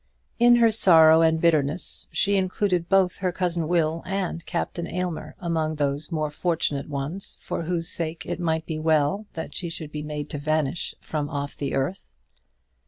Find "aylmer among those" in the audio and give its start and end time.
4.87-6.11